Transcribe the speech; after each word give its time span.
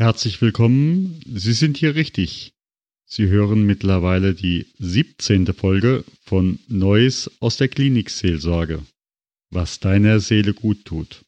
Herzlich 0.00 0.40
willkommen. 0.40 1.20
Sie 1.26 1.52
sind 1.52 1.76
hier 1.76 1.96
richtig. 1.96 2.52
Sie 3.04 3.26
hören 3.26 3.64
mittlerweile 3.64 4.32
die 4.32 4.66
17. 4.78 5.52
Folge 5.52 6.04
von 6.22 6.60
Neues 6.68 7.28
aus 7.40 7.56
der 7.56 7.66
Klinikseelsorge. 7.66 8.86
Was 9.50 9.80
deiner 9.80 10.20
Seele 10.20 10.54
gut 10.54 10.84
tut. 10.84 11.24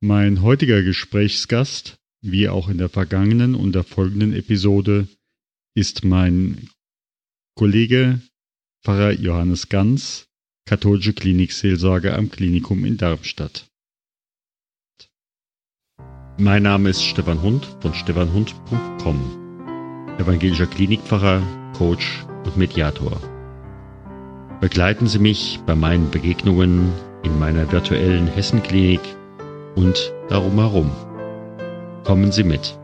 Mein 0.00 0.40
heutiger 0.42 0.84
Gesprächsgast, 0.84 1.96
wie 2.20 2.48
auch 2.48 2.68
in 2.68 2.78
der 2.78 2.90
vergangenen 2.90 3.56
und 3.56 3.72
der 3.72 3.82
folgenden 3.82 4.34
Episode, 4.34 5.08
ist 5.74 6.04
mein 6.04 6.70
Kollege 7.56 8.20
Pfarrer 8.84 9.10
Johannes 9.10 9.68
Ganz, 9.68 10.28
katholische 10.64 11.12
Klinikseelsorge 11.12 12.14
am 12.14 12.30
Klinikum 12.30 12.84
in 12.84 12.98
Darmstadt. 12.98 13.68
Mein 16.36 16.64
Name 16.64 16.90
ist 16.90 17.04
Stefan 17.04 17.40
Hund 17.42 17.64
von 17.78 17.94
stefanhund.com, 17.94 19.20
evangelischer 20.18 20.66
Klinikpfarrer, 20.66 21.40
Coach 21.78 22.26
und 22.44 22.56
Mediator. 22.56 23.12
Begleiten 24.60 25.06
Sie 25.06 25.20
mich 25.20 25.60
bei 25.64 25.76
meinen 25.76 26.10
Begegnungen 26.10 26.92
in 27.22 27.38
meiner 27.38 27.70
virtuellen 27.70 28.26
Hessenklinik 28.26 28.98
und 29.76 30.12
darum 30.28 30.58
herum. 30.58 30.90
Kommen 32.02 32.32
Sie 32.32 32.42
mit. 32.42 32.76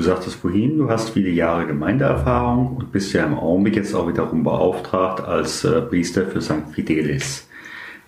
Du 0.00 0.06
sagtest 0.06 0.36
vorhin, 0.36 0.78
du 0.78 0.88
hast 0.88 1.10
viele 1.10 1.28
Jahre 1.28 1.66
Gemeindeerfahrung 1.66 2.78
und 2.78 2.90
bist 2.90 3.12
ja 3.12 3.26
im 3.26 3.34
Augenblick 3.34 3.76
jetzt 3.76 3.94
auch 3.94 4.08
wiederum 4.08 4.44
beauftragt 4.44 5.22
als 5.22 5.62
äh, 5.62 5.82
Priester 5.82 6.24
für 6.24 6.40
St. 6.40 6.70
Fidelis. 6.72 7.46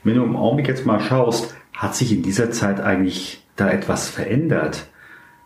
Wenn 0.02 0.14
du 0.14 0.24
im 0.24 0.34
Augenblick 0.34 0.68
jetzt 0.68 0.86
mal 0.86 1.00
schaust, 1.00 1.54
hat 1.74 1.94
sich 1.94 2.10
in 2.10 2.22
dieser 2.22 2.50
Zeit 2.50 2.80
eigentlich 2.80 3.46
da 3.56 3.70
etwas 3.70 4.08
verändert? 4.08 4.86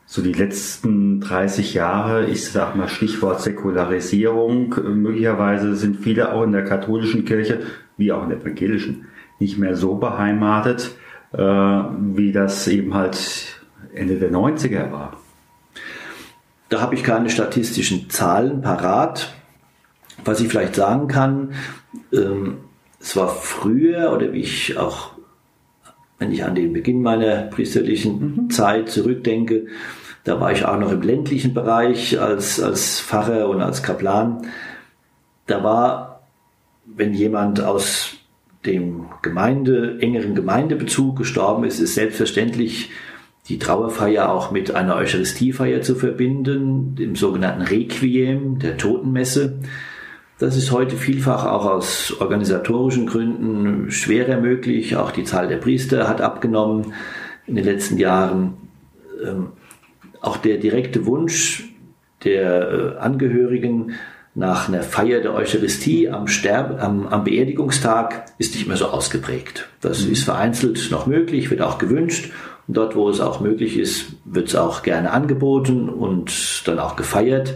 So 0.04 0.22
die 0.22 0.34
letzten 0.34 1.20
30 1.20 1.74
Jahre, 1.74 2.26
ich 2.26 2.48
sag 2.48 2.76
mal 2.76 2.86
Stichwort 2.86 3.42
Säkularisierung, 3.42 4.72
möglicherweise 5.02 5.74
sind 5.74 5.96
viele 5.96 6.32
auch 6.32 6.44
in 6.44 6.52
der 6.52 6.62
katholischen 6.62 7.24
Kirche, 7.24 7.62
wie 7.96 8.12
auch 8.12 8.22
in 8.22 8.28
der 8.28 8.38
evangelischen, 8.38 9.06
nicht 9.40 9.58
mehr 9.58 9.74
so 9.74 9.96
beheimatet, 9.96 10.92
äh, 11.32 11.38
wie 11.40 12.30
das 12.30 12.68
eben 12.68 12.94
halt 12.94 13.60
Ende 13.92 14.20
der 14.20 14.30
90er 14.30 14.92
war. 14.92 15.25
Da 16.68 16.80
habe 16.80 16.94
ich 16.94 17.04
keine 17.04 17.30
statistischen 17.30 18.10
Zahlen 18.10 18.60
parat. 18.60 19.32
Was 20.24 20.40
ich 20.40 20.48
vielleicht 20.48 20.74
sagen 20.74 21.08
kann, 21.08 21.52
ähm, 22.12 22.58
es 23.00 23.16
war 23.16 23.28
früher 23.28 24.12
oder 24.12 24.32
wie 24.32 24.40
ich 24.40 24.76
auch, 24.76 25.12
wenn 26.18 26.32
ich 26.32 26.44
an 26.44 26.54
den 26.54 26.72
Beginn 26.72 27.02
meiner 27.02 27.42
priesterlichen 27.42 28.18
mhm. 28.18 28.50
Zeit 28.50 28.88
zurückdenke, 28.88 29.66
da 30.24 30.40
war 30.40 30.50
ich 30.50 30.64
auch 30.64 30.78
noch 30.78 30.90
im 30.90 31.02
ländlichen 31.02 31.54
Bereich 31.54 32.20
als, 32.20 32.60
als 32.60 33.00
Pfarrer 33.00 33.48
und 33.48 33.60
als 33.62 33.84
Kaplan. 33.84 34.48
Da 35.46 35.62
war, 35.62 36.22
wenn 36.84 37.14
jemand 37.14 37.60
aus 37.60 38.14
dem 38.64 39.06
Gemeinde, 39.22 39.98
engeren 40.00 40.34
Gemeindebezug 40.34 41.16
gestorben 41.16 41.62
ist, 41.62 41.78
ist 41.78 41.94
selbstverständlich 41.94 42.90
die 43.48 43.58
Trauerfeier 43.58 44.30
auch 44.30 44.50
mit 44.50 44.74
einer 44.74 44.96
Eucharistiefeier 44.96 45.80
zu 45.80 45.94
verbinden, 45.94 46.96
dem 46.96 47.14
sogenannten 47.14 47.62
Requiem, 47.62 48.58
der 48.58 48.76
Totenmesse. 48.76 49.58
Das 50.38 50.56
ist 50.56 50.72
heute 50.72 50.96
vielfach 50.96 51.46
auch 51.46 51.64
aus 51.64 52.14
organisatorischen 52.20 53.06
Gründen 53.06 53.90
schwerer 53.90 54.40
möglich. 54.40 54.96
Auch 54.96 55.10
die 55.10 55.24
Zahl 55.24 55.48
der 55.48 55.56
Priester 55.56 56.08
hat 56.08 56.20
abgenommen 56.20 56.92
in 57.46 57.54
den 57.54 57.64
letzten 57.64 57.98
Jahren. 57.98 58.54
Ähm, 59.24 59.48
auch 60.20 60.36
der 60.36 60.58
direkte 60.58 61.06
Wunsch 61.06 61.70
der 62.24 62.96
äh, 62.96 62.98
Angehörigen 62.98 63.92
nach 64.34 64.68
einer 64.68 64.82
Feier 64.82 65.20
der 65.20 65.32
Eucharistie 65.32 66.10
am, 66.10 66.26
Sterb 66.26 66.82
am, 66.82 67.06
am 67.06 67.24
Beerdigungstag 67.24 68.26
ist 68.36 68.54
nicht 68.54 68.66
mehr 68.66 68.76
so 68.76 68.86
ausgeprägt. 68.86 69.68
Das 69.80 70.04
mhm. 70.04 70.12
ist 70.12 70.24
vereinzelt 70.24 70.90
noch 70.90 71.06
möglich, 71.06 71.50
wird 71.50 71.62
auch 71.62 71.78
gewünscht 71.78 72.32
dort, 72.68 72.96
wo 72.96 73.08
es 73.08 73.20
auch 73.20 73.40
möglich 73.40 73.78
ist, 73.78 74.12
wird 74.24 74.48
es 74.48 74.56
auch 74.56 74.82
gerne 74.82 75.12
angeboten 75.12 75.88
und 75.88 76.62
dann 76.66 76.78
auch 76.78 76.96
gefeiert. 76.96 77.54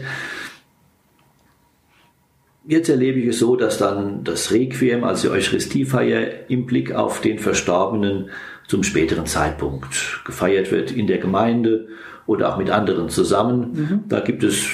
Jetzt 2.66 2.88
erlebe 2.88 3.18
ich 3.18 3.26
es 3.26 3.38
so, 3.38 3.56
dass 3.56 3.78
dann 3.78 4.22
das 4.22 4.52
Requiem, 4.52 5.02
also 5.02 5.28
die 5.28 5.34
Eucharistiefeier, 5.34 6.48
im 6.48 6.66
Blick 6.66 6.92
auf 6.92 7.20
den 7.20 7.38
Verstorbenen 7.38 8.30
zum 8.68 8.84
späteren 8.84 9.26
Zeitpunkt 9.26 10.20
gefeiert 10.24 10.70
wird 10.70 10.92
in 10.92 11.08
der 11.08 11.18
Gemeinde 11.18 11.88
oder 12.26 12.52
auch 12.52 12.58
mit 12.58 12.70
anderen 12.70 13.08
zusammen. 13.08 13.72
Mhm. 13.72 14.00
Da 14.08 14.20
gibt 14.20 14.44
es, 14.44 14.66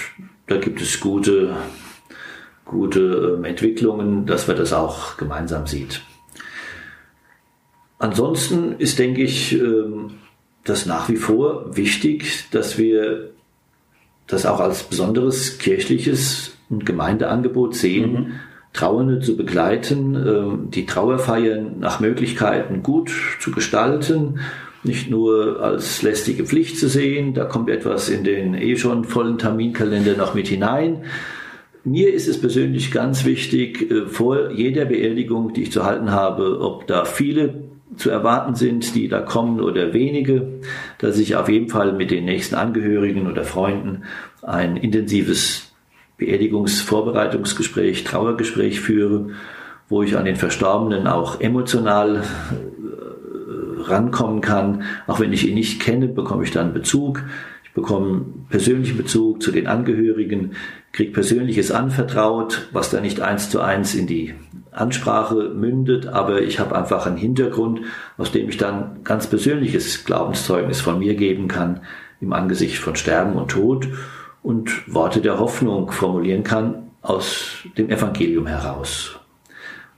da 0.46 0.58
gibt 0.58 0.82
es 0.82 1.00
gute, 1.00 1.56
gute 2.66 3.36
ähm, 3.38 3.44
Entwicklungen, 3.44 4.26
dass 4.26 4.46
man 4.46 4.58
das 4.58 4.74
auch 4.74 5.16
gemeinsam 5.16 5.66
sieht. 5.66 6.02
Ansonsten 7.98 8.74
ist, 8.78 8.98
denke 8.98 9.22
ich, 9.22 9.54
ähm, 9.54 10.10
das 10.66 10.84
nach 10.84 11.08
wie 11.08 11.16
vor 11.16 11.76
wichtig, 11.76 12.44
dass 12.50 12.76
wir 12.76 13.30
das 14.26 14.44
auch 14.44 14.60
als 14.60 14.82
besonderes 14.82 15.58
kirchliches 15.58 16.56
und 16.68 16.84
Gemeindeangebot 16.84 17.74
sehen, 17.74 18.12
mhm. 18.12 18.32
Trauernde 18.72 19.20
zu 19.20 19.36
begleiten, 19.36 20.14
ähm, 20.14 20.70
die 20.70 20.84
Trauerfeiern 20.84 21.78
nach 21.78 22.00
Möglichkeiten 22.00 22.82
gut 22.82 23.10
zu 23.40 23.52
gestalten, 23.52 24.40
nicht 24.82 25.10
nur 25.10 25.62
als 25.62 26.02
lästige 26.02 26.44
Pflicht 26.44 26.78
zu 26.78 26.88
sehen, 26.88 27.34
da 27.34 27.44
kommt 27.44 27.70
etwas 27.70 28.08
in 28.08 28.24
den 28.24 28.54
eh 28.54 28.76
schon 28.76 29.04
vollen 29.04 29.38
Terminkalender 29.38 30.16
noch 30.16 30.34
mit 30.34 30.48
hinein. 30.48 31.04
Mir 31.84 32.12
ist 32.12 32.28
es 32.28 32.40
persönlich 32.40 32.90
ganz 32.90 33.24
wichtig, 33.24 33.90
äh, 33.90 34.06
vor 34.06 34.50
jeder 34.50 34.84
Beerdigung, 34.84 35.52
die 35.52 35.62
ich 35.62 35.72
zu 35.72 35.84
halten 35.84 36.10
habe, 36.10 36.60
ob 36.60 36.86
da 36.88 37.04
viele 37.04 37.65
zu 37.96 38.10
erwarten 38.10 38.54
sind, 38.54 38.94
die 38.94 39.08
da 39.08 39.20
kommen 39.20 39.60
oder 39.60 39.92
wenige, 39.92 40.60
dass 40.98 41.18
ich 41.18 41.36
auf 41.36 41.48
jeden 41.48 41.68
Fall 41.68 41.92
mit 41.92 42.10
den 42.10 42.24
nächsten 42.24 42.54
Angehörigen 42.54 43.26
oder 43.26 43.44
Freunden 43.44 44.02
ein 44.42 44.76
intensives 44.76 45.72
Beerdigungsvorbereitungsgespräch, 46.18 48.04
Trauergespräch 48.04 48.80
führe, 48.80 49.30
wo 49.88 50.02
ich 50.02 50.16
an 50.16 50.24
den 50.24 50.36
Verstorbenen 50.36 51.06
auch 51.06 51.40
emotional 51.40 52.22
äh, 52.22 53.82
rankommen 53.82 54.40
kann. 54.40 54.82
Auch 55.06 55.20
wenn 55.20 55.32
ich 55.32 55.46
ihn 55.46 55.54
nicht 55.54 55.80
kenne, 55.80 56.08
bekomme 56.08 56.44
ich 56.44 56.50
dann 56.50 56.72
Bezug. 56.72 57.22
Ich 57.76 57.82
bekomme 57.82 58.24
persönlichen 58.48 58.96
Bezug 58.96 59.42
zu 59.42 59.52
den 59.52 59.66
Angehörigen, 59.66 60.52
kriege 60.92 61.12
Persönliches 61.12 61.70
anvertraut, 61.70 62.68
was 62.72 62.88
da 62.88 63.02
nicht 63.02 63.20
eins 63.20 63.50
zu 63.50 63.60
eins 63.60 63.94
in 63.94 64.06
die 64.06 64.32
Ansprache 64.72 65.50
mündet, 65.54 66.06
aber 66.06 66.40
ich 66.40 66.58
habe 66.58 66.74
einfach 66.74 67.04
einen 67.04 67.18
Hintergrund, 67.18 67.82
aus 68.16 68.32
dem 68.32 68.48
ich 68.48 68.56
dann 68.56 69.04
ganz 69.04 69.26
persönliches 69.26 70.06
Glaubenszeugnis 70.06 70.80
von 70.80 70.98
mir 70.98 71.16
geben 71.16 71.48
kann 71.48 71.82
im 72.22 72.32
Angesicht 72.32 72.78
von 72.78 72.96
Sterben 72.96 73.34
und 73.34 73.50
Tod 73.50 73.88
und 74.42 74.90
Worte 74.90 75.20
der 75.20 75.38
Hoffnung 75.38 75.92
formulieren 75.92 76.44
kann 76.44 76.92
aus 77.02 77.58
dem 77.76 77.90
Evangelium 77.90 78.46
heraus. 78.46 79.20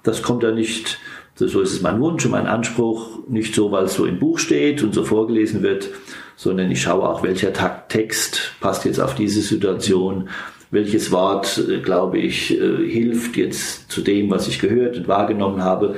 Das 0.03 0.23
kommt 0.23 0.43
da 0.43 0.51
nicht, 0.51 0.99
so 1.47 1.61
ist 1.61 1.73
es 1.73 1.83
mein 1.83 2.01
Wunsch 2.01 2.25
und 2.25 2.33
mein 2.33 2.47
Anspruch, 2.47 3.21
nicht 3.29 3.55
so, 3.55 3.71
weil 3.71 3.85
es 3.85 3.95
so 3.95 4.07
im 4.07 4.19
Buch 4.19 4.39
steht 4.39 4.83
und 4.83 4.95
so 4.95 5.05
vorgelesen 5.05 5.63
wird, 5.63 5.91
sondern 6.37 6.71
ich 6.71 6.83
schaue 6.83 7.09
auch, 7.09 7.23
welcher 7.23 7.53
Text 7.89 8.55
passt 8.61 8.85
jetzt 8.85 9.01
auf 9.01 9.15
diese 9.15 9.41
Situation 9.41 10.29
welches 10.71 11.11
Wort, 11.13 11.63
äh, 11.69 11.81
glaube 11.81 12.19
ich, 12.19 12.59
äh, 12.59 12.89
hilft 12.89 13.37
jetzt 13.37 13.91
zu 13.91 14.03
dem, 14.03 14.31
was 14.31 14.49
ich 14.49 14.59
gehört 14.59 14.97
und 14.97 15.09
wahrgenommen 15.09 15.63
habe, 15.63 15.97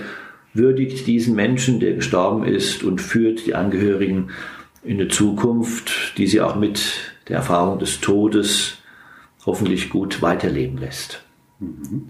würdigt 0.53 1.07
diesen 1.07 1.35
Menschen, 1.35 1.81
der 1.81 1.95
gestorben 1.95 2.45
ist 2.45 2.83
und 2.83 3.01
führt 3.01 3.47
die 3.47 3.55
Angehörigen 3.55 4.31
in 4.83 5.01
eine 5.01 5.09
Zukunft, 5.09 6.17
die 6.19 6.27
sie 6.27 6.41
auch 6.41 6.57
mit 6.57 7.15
der 7.29 7.37
Erfahrung 7.37 7.79
des 7.79 8.01
Todes 8.01 8.79
hoffentlich 9.47 9.91
gut 9.91 10.23
weiterleben 10.23 10.79
lässt. 10.79 11.23
Mhm. 11.61 12.09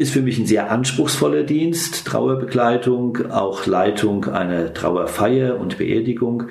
Ist 0.00 0.12
für 0.12 0.22
mich 0.22 0.38
ein 0.38 0.46
sehr 0.46 0.70
anspruchsvoller 0.70 1.42
Dienst, 1.42 2.06
Trauerbegleitung, 2.06 3.30
auch 3.30 3.66
Leitung 3.66 4.24
einer 4.24 4.72
Trauerfeier 4.72 5.60
und 5.60 5.76
Beerdigung, 5.76 6.44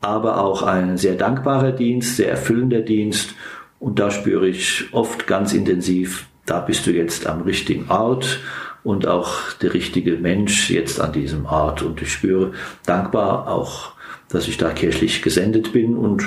aber 0.00 0.42
auch 0.42 0.62
ein 0.62 0.96
sehr 0.96 1.16
dankbarer 1.16 1.72
Dienst, 1.72 2.16
sehr 2.16 2.30
erfüllender 2.30 2.82
Dienst 2.82 3.34
und 3.80 3.98
da 3.98 4.10
spüre 4.10 4.48
ich 4.48 4.84
oft 4.92 5.26
ganz 5.26 5.52
intensiv, 5.52 6.26
da 6.46 6.60
bist 6.60 6.86
du 6.86 6.92
jetzt 6.92 7.26
am 7.26 7.42
richtigen 7.42 7.90
Ort 7.90 8.38
und 8.84 9.06
auch 9.06 9.52
der 9.60 9.74
richtige 9.74 10.12
Mensch 10.12 10.70
jetzt 10.70 11.00
an 11.00 11.12
diesem 11.12 11.44
Ort. 11.46 11.82
Und 11.82 12.00
ich 12.00 12.12
spüre 12.12 12.52
dankbar 12.84 13.48
auch 13.48 13.96
dass 14.28 14.48
ich 14.48 14.56
da 14.56 14.70
kirchlich 14.70 15.22
gesendet 15.22 15.72
bin 15.72 15.96
und 15.96 16.24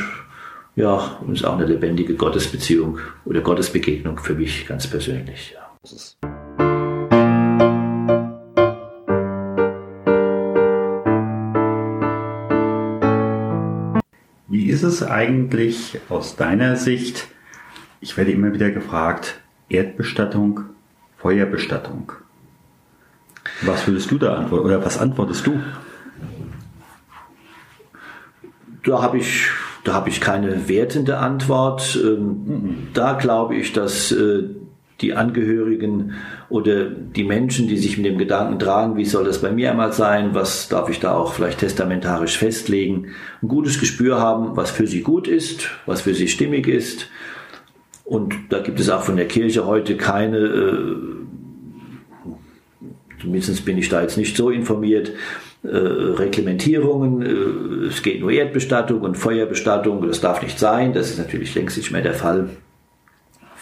ja, 0.76 1.18
und 1.26 1.34
ist 1.34 1.44
auch 1.44 1.58
eine 1.58 1.66
lebendige 1.66 2.16
Gottesbeziehung 2.16 3.00
oder 3.26 3.42
Gottesbegegnung 3.42 4.18
für 4.20 4.36
mich 4.36 4.66
ganz 4.66 4.88
persönlich. 4.88 5.54
Ja. 5.54 6.39
Ist 14.84 15.02
es 15.02 15.04
eigentlich 15.04 16.00
aus 16.08 16.38
deiner 16.38 16.78
Sicht? 16.78 17.28
Ich 18.00 18.16
werde 18.16 18.32
immer 18.32 18.54
wieder 18.54 18.72
gefragt, 18.72 19.42
Erdbestattung, 19.68 20.62
Feuerbestattung. 21.18 22.14
Was 23.62 23.86
würdest 23.86 24.10
du 24.10 24.18
da 24.18 24.36
antworten 24.36 24.68
oder 24.68 24.86
was 24.86 24.98
antwortest 24.98 25.46
du? 25.48 25.62
Da 28.86 29.02
habe 29.02 29.18
ich, 29.18 29.50
da 29.84 29.94
habe 29.96 30.08
ich 30.08 30.22
keine 30.22 30.70
wertende 30.70 31.18
Antwort. 31.18 32.00
Ähm, 32.02 32.88
da 32.94 33.14
glaube 33.14 33.56
ich, 33.56 33.74
dass 33.74 34.14
äh, 34.14 34.44
die 35.02 35.14
Angehörigen 35.14 36.14
oder 36.50 36.86
die 36.86 37.24
Menschen, 37.24 37.68
die 37.68 37.78
sich 37.78 37.98
mit 37.98 38.06
dem 38.06 38.18
Gedanken 38.18 38.60
tragen, 38.60 38.98
wie 38.98 39.06
soll 39.06 39.24
das 39.26 39.42
bei 39.42 39.52
mir 39.52 39.72
einmal 39.72 39.94
sein, 39.94 40.34
was 40.34 40.68
darf 40.68 40.90
ich 40.90 41.00
da 41.00 41.14
auch 41.16 41.34
vielleicht 41.34 41.60
testamentarisch 41.60 42.38
festlegen, 42.38 43.08
ein 43.42 43.48
gutes 43.48 43.80
Gespür 43.80 44.20
haben, 44.20 44.56
was 44.58 44.72
für 44.72 44.88
sie 44.88 45.02
gut 45.02 45.28
ist, 45.28 45.70
was 45.86 46.02
für 46.02 46.14
sie 46.14 46.28
stimmig 46.28 46.68
ist. 46.68 47.10
Und 48.04 48.34
da 48.50 48.60
gibt 48.60 48.80
es 48.80 48.90
auch 48.90 49.04
von 49.04 49.18
der 49.18 49.28
Kirche 49.28 49.66
heute 49.66 49.96
keine, 49.96 50.38
äh, 50.38 50.96
zumindest 53.22 53.64
bin 53.66 53.78
ich 53.78 53.88
da 53.90 54.02
jetzt 54.02 54.18
nicht 54.18 54.36
so 54.36 54.50
informiert, 54.50 55.12
äh, 55.62 55.68
Reglementierungen, 55.68 57.22
äh, 57.22 57.88
es 57.88 58.02
geht 58.02 58.22
nur 58.22 58.32
Erdbestattung 58.32 59.02
und 59.02 59.16
Feuerbestattung, 59.16 60.08
das 60.08 60.22
darf 60.22 60.42
nicht 60.42 60.58
sein, 60.58 60.94
das 60.94 61.10
ist 61.10 61.20
natürlich 61.20 61.54
längst 61.54 61.78
nicht 61.78 61.92
mehr 61.92 62.02
der 62.02 62.14
Fall. 62.14 62.50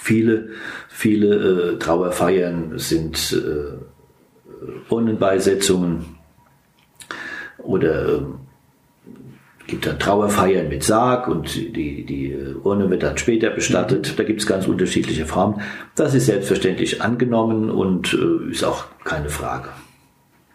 Viele, 0.08 0.52
viele 0.88 1.74
äh, 1.74 1.80
Trauerfeiern 1.80 2.80
sind 2.80 3.34
äh, 3.34 4.90
Urnenbeisetzungen 4.90 6.06
oder 7.58 8.08
äh, 8.08 8.22
gibt 9.68 9.86
dann 9.86 10.00
Trauerfeiern 10.00 10.70
mit 10.70 10.84
Sarg 10.84 11.28
und 11.28 11.54
die, 11.54 12.06
die 12.06 12.34
Urne 12.64 12.90
wird 12.90 13.04
dann 13.04 13.18
später 13.18 13.50
bestattet. 13.50 14.18
Da 14.18 14.24
gibt 14.24 14.40
es 14.40 14.48
ganz 14.48 14.66
unterschiedliche 14.66 15.26
Formen. 15.26 15.60
Das 15.96 16.16
ist 16.16 16.28
selbstverständlich 16.28 17.02
angenommen 17.02 17.70
und 17.70 18.14
äh, 18.14 18.50
ist 18.50 18.64
auch 18.64 18.86
keine 19.04 19.28
Frage. 19.28 19.68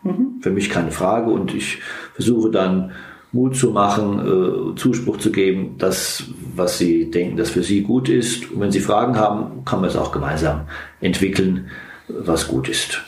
Mhm. 0.02 0.40
Für 0.40 0.50
mich 0.50 0.70
keine 0.70 0.92
Frage 0.92 1.30
und 1.30 1.54
ich 1.54 1.80
versuche 2.14 2.50
dann 2.50 2.92
Mut 3.32 3.54
zu 3.54 3.70
machen, 3.70 4.18
äh, 4.18 4.76
Zuspruch 4.76 5.18
zu 5.18 5.30
geben, 5.30 5.76
das, 5.76 6.24
was 6.54 6.78
Sie 6.78 7.10
denken, 7.10 7.36
das 7.36 7.50
für 7.50 7.62
Sie 7.62 7.82
gut 7.82 8.08
ist. 8.08 8.50
Und 8.50 8.60
wenn 8.60 8.72
Sie 8.72 8.80
Fragen 8.80 9.16
haben, 9.16 9.64
kann 9.64 9.80
man 9.80 9.88
es 9.88 9.96
auch 9.96 10.12
gemeinsam 10.12 10.62
entwickeln, 11.00 11.70
was 12.08 12.48
gut 12.48 12.68
ist. 12.68 13.02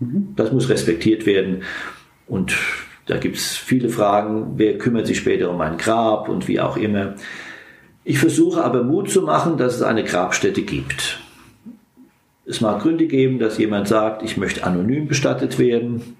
Mhm. 0.00 0.34
Das 0.36 0.52
muss 0.52 0.68
respektiert 0.68 1.26
werden. 1.26 1.62
Und 2.26 2.56
da 3.06 3.18
gibt 3.18 3.36
es 3.36 3.56
viele 3.56 3.88
Fragen, 3.88 4.54
wer 4.56 4.78
kümmert 4.78 5.06
sich 5.06 5.18
später 5.18 5.50
um 5.50 5.60
ein 5.60 5.78
Grab 5.78 6.28
und 6.28 6.48
wie 6.48 6.60
auch 6.60 6.76
immer. 6.76 7.14
Ich 8.04 8.18
versuche 8.18 8.62
aber 8.62 8.82
Mut 8.82 9.10
zu 9.10 9.22
machen, 9.22 9.56
dass 9.56 9.76
es 9.76 9.82
eine 9.82 10.04
Grabstätte 10.04 10.62
gibt. 10.62 11.20
Es 12.44 12.60
mag 12.60 12.80
Gründe 12.82 13.06
geben, 13.06 13.38
dass 13.38 13.58
jemand 13.58 13.88
sagt, 13.88 14.22
ich 14.22 14.36
möchte 14.36 14.64
anonym 14.64 15.08
bestattet 15.08 15.58
werden. 15.58 16.16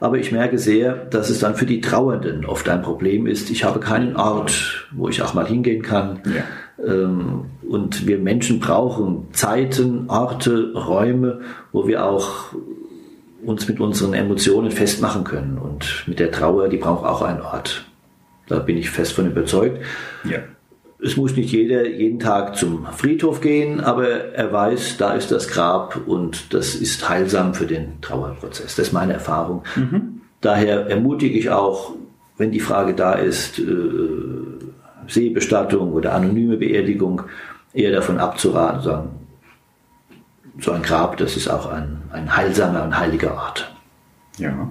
Aber 0.00 0.16
ich 0.16 0.32
merke 0.32 0.58
sehr, 0.58 0.94
dass 0.94 1.28
es 1.28 1.40
dann 1.40 1.54
für 1.54 1.66
die 1.66 1.82
Trauernden 1.82 2.46
oft 2.46 2.68
ein 2.68 2.80
Problem 2.80 3.26
ist. 3.26 3.50
Ich 3.50 3.64
habe 3.64 3.80
keinen 3.80 4.16
Ort, 4.16 4.88
wo 4.92 5.08
ich 5.08 5.20
auch 5.22 5.34
mal 5.34 5.46
hingehen 5.46 5.82
kann. 5.82 6.20
Ja. 6.24 6.84
Ähm, 6.84 7.44
und 7.68 8.06
wir 8.06 8.18
Menschen 8.18 8.60
brauchen 8.60 9.28
Zeiten, 9.32 10.08
Orte, 10.08 10.72
Räume, 10.74 11.42
wo 11.70 11.86
wir 11.86 12.04
auch 12.04 12.54
uns 13.44 13.68
mit 13.68 13.78
unseren 13.78 14.14
Emotionen 14.14 14.70
festmachen 14.70 15.24
können. 15.24 15.58
Und 15.58 16.04
mit 16.06 16.18
der 16.18 16.30
Trauer, 16.30 16.68
die 16.68 16.78
braucht 16.78 17.04
auch 17.04 17.20
einen 17.22 17.42
Ort. 17.42 17.84
Da 18.48 18.58
bin 18.58 18.78
ich 18.78 18.90
fest 18.90 19.12
von 19.12 19.26
überzeugt. 19.26 19.78
Ja. 20.24 20.38
Es 21.02 21.16
muss 21.16 21.34
nicht 21.34 21.50
jeder 21.50 21.86
jeden 21.86 22.18
Tag 22.18 22.56
zum 22.56 22.86
Friedhof 22.86 23.40
gehen, 23.40 23.80
aber 23.80 24.08
er 24.34 24.52
weiß, 24.52 24.96
da 24.98 25.12
ist 25.14 25.30
das 25.30 25.48
Grab 25.48 25.98
und 26.06 26.52
das 26.52 26.74
ist 26.74 27.08
heilsam 27.08 27.54
für 27.54 27.66
den 27.66 28.00
Trauerprozess. 28.00 28.76
Das 28.76 28.88
ist 28.88 28.92
meine 28.92 29.14
Erfahrung. 29.14 29.62
Mhm. 29.76 30.20
Daher 30.40 30.86
ermutige 30.86 31.38
ich 31.38 31.50
auch, 31.50 31.94
wenn 32.36 32.50
die 32.50 32.60
Frage 32.60 32.94
da 32.94 33.14
ist, 33.14 33.58
äh, 33.58 33.64
Seebestattung 35.06 35.92
oder 35.92 36.14
anonyme 36.14 36.56
Beerdigung, 36.56 37.22
eher 37.72 37.92
davon 37.92 38.18
abzuraten, 38.18 38.82
sagen, 38.82 39.08
so 40.58 40.72
ein 40.72 40.82
Grab, 40.82 41.16
das 41.16 41.36
ist 41.36 41.48
auch 41.48 41.70
ein, 41.70 42.02
ein 42.12 42.36
heilsamer 42.36 42.84
und 42.84 42.98
heiliger 42.98 43.34
Ort. 43.34 43.72
Ja, 44.38 44.70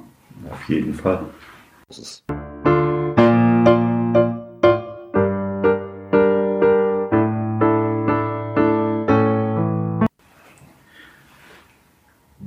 auf 0.51 0.69
jeden 0.69 0.93
Fall. 0.93 1.23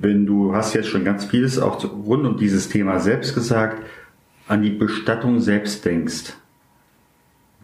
Wenn 0.03 0.27
du 0.27 0.55
hast 0.55 0.75
jetzt 0.75 0.89
schon 0.89 1.05
ganz 1.05 1.25
vieles 1.25 1.61
auch 1.61 1.83
rund 1.85 2.27
um 2.27 2.37
dieses 2.37 2.69
Thema 2.69 2.99
selbst 2.99 3.35
gesagt, 3.35 3.87
an 4.49 4.61
die 4.61 4.71
Bestattung 4.71 5.41
selbst 5.41 5.85
denkst, 5.85 6.35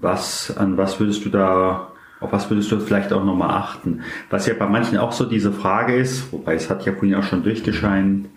was, 0.00 0.56
an 0.56 0.76
was 0.76 1.00
würdest 1.00 1.24
du 1.24 1.30
da 1.30 1.90
auf 2.20 2.32
was 2.32 2.50
würdest 2.50 2.70
du 2.72 2.80
vielleicht 2.80 3.12
auch 3.12 3.24
nochmal 3.24 3.50
achten? 3.50 4.02
Was 4.30 4.46
ja 4.46 4.54
bei 4.54 4.66
manchen 4.66 4.98
auch 4.98 5.12
so 5.12 5.24
diese 5.24 5.52
Frage 5.52 5.96
ist, 5.96 6.32
wobei 6.32 6.54
es 6.54 6.68
hat 6.68 6.84
ja 6.84 6.92
vorhin 6.92 7.14
auch 7.14 7.22
schon 7.22 7.42
durchgescheint, 7.42 8.28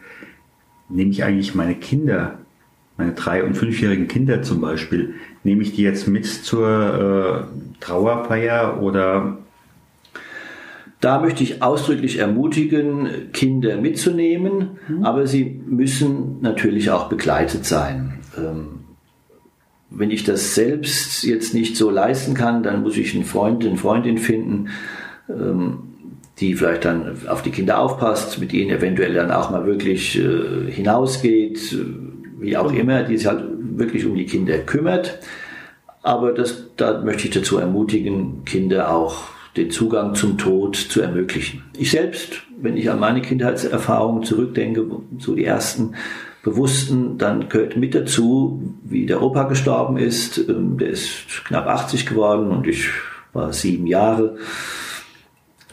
nehme 0.89 1.11
ich 1.11 1.23
eigentlich 1.23 1.55
meine 1.55 1.75
Kinder, 1.75 2.39
meine 2.97 3.13
drei- 3.13 3.43
und 3.43 3.55
fünfjährigen 3.55 4.07
Kinder 4.07 4.43
zum 4.43 4.61
Beispiel, 4.61 5.15
nehme 5.43 5.63
ich 5.63 5.73
die 5.75 5.81
jetzt 5.81 6.07
mit 6.07 6.25
zur 6.25 7.47
äh, 7.47 7.79
Trauerfeier 7.79 8.81
oder 8.81 9.37
da 11.01 11.19
möchte 11.19 11.43
ich 11.43 11.63
ausdrücklich 11.63 12.19
ermutigen, 12.19 13.31
Kinder 13.33 13.77
mitzunehmen, 13.77 14.79
mhm. 14.87 15.03
aber 15.03 15.27
sie 15.27 15.61
müssen 15.65 16.37
natürlich 16.41 16.91
auch 16.91 17.09
begleitet 17.09 17.65
sein. 17.65 18.19
Ähm, 18.37 18.81
wenn 19.89 20.11
ich 20.11 20.23
das 20.23 20.55
selbst 20.55 21.23
jetzt 21.23 21.53
nicht 21.53 21.75
so 21.75 21.89
leisten 21.89 22.33
kann, 22.35 22.63
dann 22.63 22.83
muss 22.83 22.95
ich 22.97 23.13
einen 23.13 23.25
Freund, 23.25 23.65
eine 23.65 23.77
Freundin 23.77 24.19
finden, 24.19 24.69
ähm, 25.27 25.79
die 26.39 26.53
vielleicht 26.53 26.85
dann 26.85 27.17
auf 27.27 27.41
die 27.41 27.51
Kinder 27.51 27.79
aufpasst, 27.79 28.39
mit 28.39 28.53
ihnen 28.53 28.69
eventuell 28.69 29.13
dann 29.13 29.31
auch 29.31 29.49
mal 29.49 29.65
wirklich 29.65 30.17
äh, 30.17 30.71
hinausgeht, 30.71 31.73
äh, 31.73 31.77
wie 32.39 32.55
auch 32.57 32.71
immer, 32.71 33.03
die 33.03 33.17
sich 33.17 33.27
halt 33.27 33.43
wirklich 33.59 34.05
um 34.05 34.15
die 34.15 34.25
Kinder 34.25 34.59
kümmert. 34.59 35.19
Aber 36.03 36.31
das, 36.31 36.67
da 36.77 37.01
möchte 37.01 37.27
ich 37.27 37.33
dazu 37.33 37.57
ermutigen, 37.57 38.45
Kinder 38.45 38.95
auch 38.95 39.30
den 39.57 39.71
Zugang 39.71 40.15
zum 40.15 40.37
Tod 40.37 40.75
zu 40.75 41.01
ermöglichen. 41.01 41.63
Ich 41.77 41.91
selbst, 41.91 42.43
wenn 42.59 42.77
ich 42.77 42.89
an 42.89 42.99
meine 42.99 43.21
Kindheitserfahrungen 43.21 44.23
zurückdenke, 44.23 44.85
so 45.19 45.35
die 45.35 45.45
ersten, 45.45 45.95
Bewussten, 46.43 47.19
dann 47.19 47.49
gehört 47.49 47.77
mit 47.77 47.93
dazu, 47.93 48.73
wie 48.83 49.05
der 49.05 49.21
Opa 49.21 49.43
gestorben 49.43 49.97
ist. 49.97 50.37
Ähm, 50.39 50.77
der 50.77 50.89
ist 50.89 51.45
knapp 51.45 51.67
80 51.67 52.07
geworden 52.07 52.49
und 52.49 52.67
ich 52.67 52.89
war 53.31 53.53
sieben 53.53 53.85
Jahre. 53.85 54.37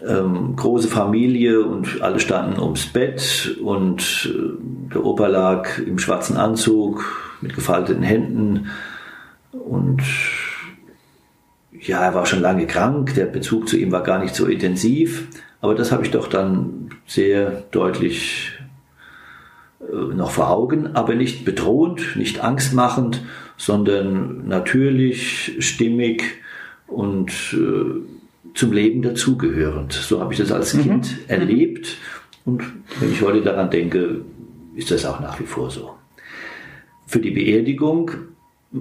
Ähm, 0.07 0.55
große 0.57 0.89
Familie 0.89 1.63
und 1.63 2.03
alle 2.03 2.21
standen 2.21 2.61
ums 2.61 2.87
Bett 2.87 3.57
und 3.63 4.31
äh, 4.31 4.93
der 4.95 5.05
Opa 5.05 5.27
lag 5.27 5.79
im 5.79 5.99
schwarzen 5.99 6.37
Anzug 6.37 7.03
mit 7.41 7.55
gefalteten 7.55 8.03
Händen 8.03 8.69
und 9.53 10.03
ja, 11.81 12.05
er 12.05 12.15
war 12.15 12.27
schon 12.27 12.41
lange 12.41 12.67
krank, 12.67 13.15
der 13.15 13.27
Bezug 13.27 13.69
zu 13.69 13.77
ihm 13.77 13.93
war 13.93 14.03
gar 14.03 14.19
nicht 14.19 14.35
so 14.35 14.47
intensiv, 14.47 15.29
aber 15.61 15.75
das 15.75 15.93
habe 15.93 16.05
ich 16.05 16.11
doch 16.11 16.29
dann 16.29 16.91
sehr 17.07 17.65
deutlich 17.71 18.53
äh, 19.81 20.15
noch 20.15 20.31
vor 20.31 20.51
Augen, 20.51 20.95
aber 20.95 21.15
nicht 21.15 21.45
bedrohend, 21.45 22.17
nicht 22.17 22.41
angstmachend, 22.41 23.23
sondern 23.57 24.47
natürlich, 24.47 25.57
stimmig 25.59 26.23
und 26.87 27.31
äh, 27.55 28.55
zum 28.55 28.73
Leben 28.73 29.03
dazugehörend. 29.03 29.93
So 29.93 30.21
habe 30.21 30.33
ich 30.33 30.39
das 30.39 30.53
als 30.53 30.75
mhm. 30.75 30.83
Kind 30.83 31.11
mhm. 31.11 31.25
erlebt 31.29 31.97
und 32.45 32.63
wenn 33.01 33.13
ich 33.13 33.23
heute 33.23 33.43
daran 33.43 33.71
denke, 33.71 34.23
ist 34.75 34.91
das 34.91 35.05
auch 35.05 35.21
nach 35.21 35.39
wie 35.41 35.45
vor 35.47 35.71
so. 35.71 35.95
Für 37.07 37.19
die 37.19 37.31
Beerdigung, 37.31 38.11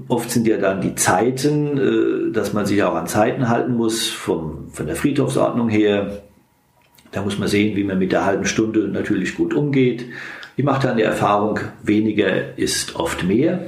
oft 0.08 0.30
sind 0.30 0.48
ja 0.48 0.58
dann 0.58 0.82
die 0.82 0.96
Zeiten, 0.96 1.78
äh, 1.78 2.32
dass 2.32 2.54
man 2.54 2.66
sich 2.66 2.84
auch 2.84 2.96
an 2.96 3.08
Zeiten 3.08 3.50
halten 3.50 3.76
muss, 3.76 4.08
vom, 4.08 4.70
von 4.72 4.86
der 4.86 4.96
Friedhofsordnung 4.96 5.70
her. 5.70 6.24
Da 7.12 7.22
muss 7.22 7.40
man 7.40 7.48
sehen, 7.48 7.76
wie 7.76 7.84
man 7.84 8.00
mit 8.00 8.12
der 8.12 8.26
halben 8.26 8.46
Stunde 8.46 8.88
natürlich 8.88 9.36
gut 9.36 9.54
umgeht. 9.54 10.06
Ich 10.58 10.64
mache 10.66 10.88
dann 10.88 10.98
die 10.98 11.04
Erfahrung, 11.04 11.60
weniger 11.84 12.58
ist 12.58 12.96
oft 12.96 13.24
mehr. 13.24 13.62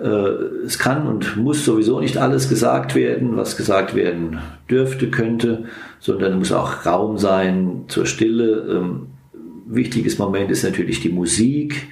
Äh, 0.00 0.08
es 0.64 0.78
kann 0.78 1.06
und 1.06 1.36
muss 1.36 1.64
sowieso 1.64 2.00
nicht 2.00 2.16
alles 2.16 2.48
gesagt 2.48 2.94
werden, 2.94 3.36
was 3.36 3.56
gesagt 3.56 3.94
werden 3.94 4.38
dürfte, 4.68 5.10
könnte, 5.10 5.64
sondern 6.00 6.38
muss 6.38 6.52
auch 6.52 6.86
Raum 6.86 7.18
sein 7.18 7.84
zur 7.88 8.06
Stille. 8.06 8.66
Ähm, 8.68 9.06
wichtiges 9.66 10.18
Moment 10.18 10.50
ist 10.50 10.64
natürlich 10.64 11.00
die 11.00 11.10
Musik. 11.10 11.88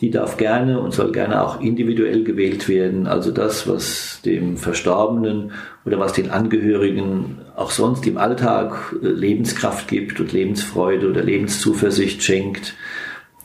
Die 0.00 0.10
darf 0.10 0.36
gerne 0.36 0.80
und 0.80 0.92
soll 0.92 1.12
gerne 1.12 1.42
auch 1.42 1.60
individuell 1.60 2.24
gewählt 2.24 2.68
werden. 2.68 3.06
Also 3.06 3.30
das, 3.30 3.68
was 3.68 4.20
dem 4.24 4.56
Verstorbenen 4.56 5.52
oder 5.84 6.00
was 6.00 6.12
den 6.12 6.30
Angehörigen 6.30 7.38
auch 7.54 7.70
sonst 7.70 8.06
im 8.06 8.18
Alltag 8.18 8.96
äh, 9.02 9.06
Lebenskraft 9.06 9.88
gibt 9.88 10.18
und 10.18 10.32
Lebensfreude 10.32 11.08
oder 11.08 11.22
Lebenszuversicht 11.22 12.22
schenkt, 12.22 12.74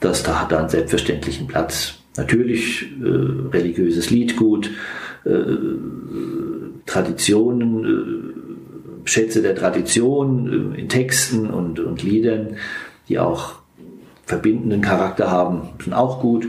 das 0.00 0.22
da 0.22 0.40
hat 0.40 0.52
einen 0.52 0.68
selbstverständlichen 0.68 1.46
Platz. 1.46 1.94
Natürlich 2.16 2.90
äh, 3.00 3.06
religiöses 3.52 4.10
Liedgut, 4.10 4.70
äh, 5.24 5.40
Traditionen, 6.86 7.84
äh, 7.84 9.08
Schätze 9.08 9.42
der 9.42 9.54
Tradition 9.54 10.74
äh, 10.74 10.80
in 10.80 10.88
Texten 10.88 11.48
und, 11.48 11.78
und 11.78 12.02
Liedern, 12.02 12.56
die 13.08 13.18
auch 13.18 13.60
verbindenden 14.30 14.80
Charakter 14.80 15.30
haben, 15.30 15.68
sind 15.82 15.92
auch 15.92 16.20
gut, 16.20 16.46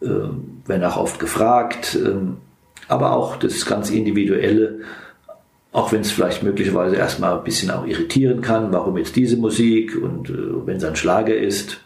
äh, 0.00 0.06
werden 0.66 0.84
auch 0.84 0.96
oft 0.96 1.18
gefragt, 1.18 1.96
äh, 1.96 2.14
aber 2.88 3.12
auch 3.12 3.36
das 3.36 3.66
ganz 3.66 3.90
Individuelle, 3.90 4.80
auch 5.72 5.90
wenn 5.90 6.02
es 6.02 6.12
vielleicht 6.12 6.42
möglicherweise 6.42 6.96
erstmal 6.96 7.36
ein 7.36 7.44
bisschen 7.44 7.70
auch 7.70 7.86
irritieren 7.86 8.40
kann, 8.40 8.72
warum 8.72 8.96
jetzt 8.96 9.16
diese 9.16 9.36
Musik 9.36 9.96
und 10.00 10.30
äh, 10.30 10.66
wenn 10.66 10.76
es 10.76 10.84
ein 10.84 10.96
Schlager 10.96 11.36
ist, 11.36 11.80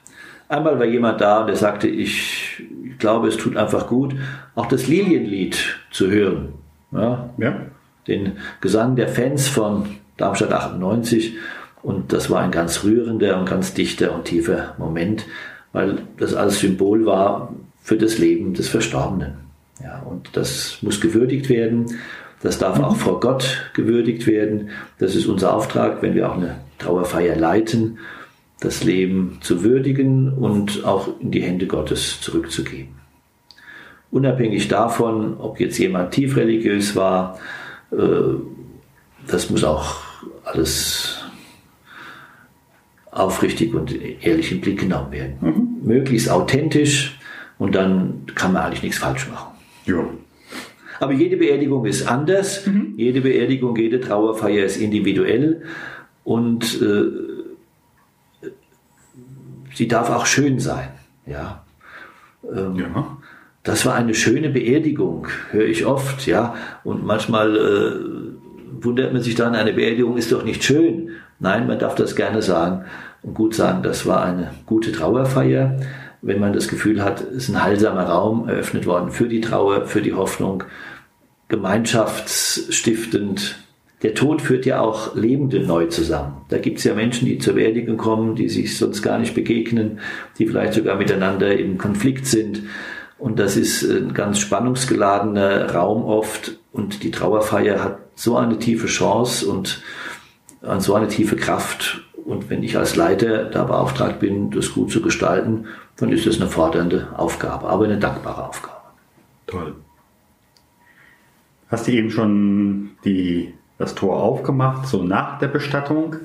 Einmal 0.48 0.78
war 0.78 0.86
jemand 0.86 1.20
da, 1.20 1.44
der 1.44 1.56
sagte, 1.56 1.88
ich, 1.88 2.62
ich 2.84 2.98
glaube, 2.98 3.28
es 3.28 3.36
tut 3.36 3.56
einfach 3.56 3.86
gut, 3.86 4.14
auch 4.54 4.66
das 4.66 4.86
Lilienlied 4.86 5.78
zu 5.90 6.10
hören. 6.10 6.54
Ja? 6.90 7.28
ja. 7.36 7.60
Den 8.06 8.38
Gesang 8.62 8.96
der 8.96 9.08
Fans 9.08 9.46
von 9.46 9.96
Darmstadt 10.16 10.52
98. 10.52 11.34
Und 11.82 12.12
das 12.12 12.30
war 12.30 12.40
ein 12.40 12.50
ganz 12.50 12.84
rührender 12.84 13.38
und 13.38 13.48
ganz 13.48 13.74
dichter 13.74 14.14
und 14.14 14.24
tiefer 14.24 14.74
Moment, 14.78 15.26
weil 15.72 16.02
das 16.16 16.34
als 16.34 16.60
Symbol 16.60 17.06
war 17.06 17.54
für 17.82 17.96
das 17.96 18.18
Leben 18.18 18.54
des 18.54 18.68
Verstorbenen. 18.68 19.34
Ja, 19.82 20.00
und 20.00 20.30
das 20.32 20.78
muss 20.82 21.00
gewürdigt 21.00 21.48
werden. 21.48 21.86
Das 22.42 22.58
darf 22.58 22.80
auch 22.80 22.96
vor 22.96 23.20
Gott 23.20 23.70
gewürdigt 23.74 24.26
werden. 24.26 24.70
Das 24.98 25.14
ist 25.14 25.26
unser 25.26 25.54
Auftrag, 25.54 26.02
wenn 26.02 26.14
wir 26.14 26.28
auch 26.30 26.36
eine 26.36 26.56
Trauerfeier 26.78 27.36
leiten 27.36 27.98
das 28.60 28.82
Leben 28.82 29.38
zu 29.40 29.62
würdigen 29.62 30.32
und 30.32 30.84
auch 30.84 31.08
in 31.20 31.30
die 31.30 31.42
Hände 31.42 31.66
Gottes 31.66 32.20
zurückzugeben. 32.20 32.94
Unabhängig 34.10 34.68
davon, 34.68 35.36
ob 35.38 35.60
jetzt 35.60 35.78
jemand 35.78 36.12
tief 36.12 36.36
religiös 36.36 36.96
war, 36.96 37.38
äh, 37.92 37.96
das 39.26 39.50
muss 39.50 39.64
auch 39.64 39.96
alles 40.44 41.17
aufrichtig 43.10 43.74
und 43.74 43.94
ehrlich 44.22 44.52
im 44.52 44.60
Blick 44.60 44.80
genommen 44.80 45.12
werden. 45.12 45.36
Mhm. 45.40 45.86
Möglichst 45.86 46.30
authentisch 46.30 47.18
und 47.58 47.74
dann 47.74 48.26
kann 48.34 48.52
man 48.52 48.62
eigentlich 48.62 48.82
nichts 48.82 48.98
falsch 48.98 49.28
machen. 49.28 49.54
Ja. 49.86 50.04
Aber 51.00 51.12
jede 51.12 51.36
Beerdigung 51.36 51.84
ist 51.86 52.06
anders. 52.06 52.66
Mhm. 52.66 52.94
Jede 52.96 53.20
Beerdigung, 53.20 53.76
jede 53.76 54.00
Trauerfeier 54.00 54.64
ist 54.64 54.76
individuell. 54.76 55.62
Und 56.24 56.80
äh, 56.82 58.48
sie 59.74 59.88
darf 59.88 60.10
auch 60.10 60.26
schön 60.26 60.58
sein. 60.58 60.90
Ja. 61.26 61.64
Ähm, 62.44 62.76
ja. 62.76 63.16
Das 63.62 63.84
war 63.86 63.94
eine 63.94 64.14
schöne 64.14 64.48
Beerdigung, 64.50 65.26
höre 65.50 65.66
ich 65.66 65.84
oft, 65.84 66.26
ja. 66.26 66.54
Und 66.84 67.04
manchmal 67.04 67.56
äh, 67.56 68.84
wundert 68.84 69.12
man 69.12 69.22
sich 69.22 69.34
dann, 69.34 69.54
eine 69.54 69.72
Beerdigung 69.72 70.16
ist 70.16 70.32
doch 70.32 70.44
nicht 70.44 70.64
schön. 70.64 71.10
Nein, 71.40 71.66
man 71.66 71.78
darf 71.78 71.94
das 71.94 72.16
gerne 72.16 72.42
sagen 72.42 72.84
und 73.22 73.32
gut 73.34 73.54
sagen, 73.54 73.82
das 73.82 74.04
war 74.06 74.24
eine 74.24 74.50
gute 74.66 74.92
Trauerfeier. 74.92 75.78
Wenn 76.20 76.40
man 76.40 76.52
das 76.52 76.66
Gefühl 76.66 77.04
hat, 77.04 77.20
es 77.20 77.44
ist 77.44 77.50
ein 77.50 77.62
heilsamer 77.62 78.02
Raum 78.04 78.48
eröffnet 78.48 78.86
worden 78.86 79.12
für 79.12 79.28
die 79.28 79.40
Trauer, 79.40 79.86
für 79.86 80.02
die 80.02 80.14
Hoffnung, 80.14 80.64
gemeinschaftsstiftend, 81.48 83.56
der 84.02 84.14
Tod 84.14 84.42
führt 84.42 84.66
ja 84.66 84.80
auch 84.80 85.14
Lebende 85.16 85.60
neu 85.60 85.86
zusammen. 85.86 86.42
Da 86.48 86.58
gibt 86.58 86.78
es 86.78 86.84
ja 86.84 86.94
Menschen, 86.94 87.26
die 87.26 87.38
zur 87.38 87.54
Beerdigung 87.54 87.96
kommen, 87.96 88.36
die 88.36 88.48
sich 88.48 88.78
sonst 88.78 89.02
gar 89.02 89.18
nicht 89.18 89.34
begegnen, 89.34 89.98
die 90.38 90.46
vielleicht 90.46 90.74
sogar 90.74 90.94
miteinander 90.96 91.58
im 91.58 91.78
Konflikt 91.78 92.26
sind. 92.26 92.62
Und 93.18 93.40
das 93.40 93.56
ist 93.56 93.82
ein 93.82 94.14
ganz 94.14 94.38
spannungsgeladener 94.38 95.74
Raum 95.74 96.04
oft. 96.04 96.60
Und 96.72 97.02
die 97.02 97.10
Trauerfeier 97.10 97.82
hat 97.82 97.98
so 98.14 98.36
eine 98.36 98.60
tiefe 98.60 98.86
Chance 98.86 99.48
und 99.48 99.82
so 100.78 100.94
eine 100.94 101.08
tiefe 101.08 101.36
Kraft. 101.36 102.04
Und 102.24 102.50
wenn 102.50 102.62
ich 102.62 102.76
als 102.76 102.96
Leiter 102.96 103.44
da 103.44 103.64
beauftragt 103.64 104.20
bin, 104.20 104.50
das 104.50 104.72
gut 104.72 104.90
zu 104.90 105.00
gestalten, 105.00 105.66
dann 105.96 106.12
ist 106.12 106.26
das 106.26 106.40
eine 106.40 106.50
fordernde 106.50 107.08
Aufgabe, 107.16 107.68
aber 107.68 107.84
eine 107.84 107.98
dankbare 107.98 108.48
Aufgabe. 108.48 108.76
Toll. 109.46 109.76
Hast 111.68 111.86
du 111.86 111.92
eben 111.92 112.10
schon 112.10 112.90
die 113.04 113.54
das 113.78 113.94
Tor 113.94 114.20
aufgemacht, 114.22 114.86
so 114.86 115.02
nach 115.02 115.38
der 115.38 115.48
Bestattung. 115.48 116.16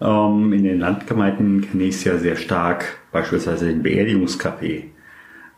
Ähm, 0.00 0.52
in 0.52 0.64
den 0.64 0.80
Landgemeinden 0.80 1.60
kenne 1.60 1.84
ich 1.84 1.96
es 1.96 2.04
ja 2.04 2.16
sehr 2.16 2.36
stark, 2.36 2.98
beispielsweise 3.12 3.66
den 3.66 3.82
Beerdigungscafé. 3.82 4.84